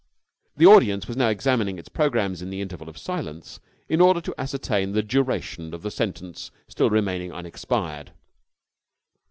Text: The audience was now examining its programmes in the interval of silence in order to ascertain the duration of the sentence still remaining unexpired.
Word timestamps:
The 0.57 0.65
audience 0.65 1.07
was 1.07 1.15
now 1.15 1.29
examining 1.29 1.77
its 1.77 1.87
programmes 1.87 2.41
in 2.41 2.49
the 2.49 2.59
interval 2.59 2.89
of 2.89 2.97
silence 2.97 3.59
in 3.87 4.01
order 4.01 4.19
to 4.19 4.33
ascertain 4.35 4.93
the 4.93 5.03
duration 5.03 5.75
of 5.75 5.83
the 5.83 5.91
sentence 5.91 6.49
still 6.67 6.89
remaining 6.89 7.31
unexpired. 7.31 8.11